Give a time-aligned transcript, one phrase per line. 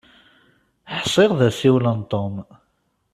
[0.99, 2.35] Ḥsiɣ d asiwel n Tom.